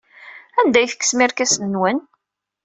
[0.59, 1.97] Anda ay tekksem irkasen-nwen?